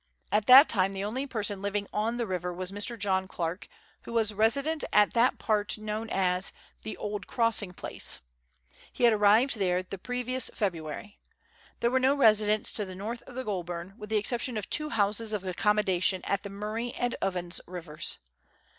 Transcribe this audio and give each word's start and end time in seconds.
At 0.31 0.47
that 0.47 0.67
time 0.67 0.93
the 0.93 1.03
only 1.03 1.27
person 1.27 1.61
living 1.61 1.85
on 1.93 2.17
the 2.17 2.25
river 2.25 2.51
was 2.51 2.71
Mr. 2.71 2.97
John 2.97 3.27
Clarke, 3.27 3.67
who 4.01 4.13
was 4.13 4.33
resident 4.33 4.83
at 4.91 5.13
that 5.13 5.37
part 5.37 5.77
known 5.77 6.09
as" 6.09 6.51
the 6.81 6.97
old 6.97 7.27
crossing 7.27 7.71
place;" 7.71 8.19
he 8.91 9.03
had 9.03 9.13
arrived 9.13 9.59
there 9.59 9.77
in 9.77 9.85
the 9.91 9.99
previous 9.99 10.49
February. 10.55 11.19
There 11.81 11.91
were 11.91 11.99
no 11.99 12.15
residents 12.15 12.71
to 12.71 12.83
the 12.83 12.95
north 12.95 13.21
of 13.27 13.35
the 13.35 13.43
Goulburn, 13.43 13.93
with 13.95 14.09
the 14.09 14.17
exception 14.17 14.57
of 14.57 14.67
two 14.71 14.89
houses 14.89 15.33
of 15.33 15.43
accommodation 15.43 16.23
at 16.23 16.41
the 16.41 16.49
Murray 16.49 16.93
and 16.93 17.13
Ovens 17.21 17.61
rivers. 17.67 18.17